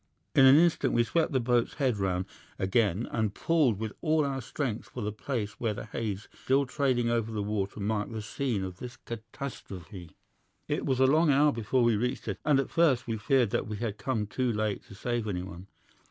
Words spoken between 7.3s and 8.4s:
the water marked the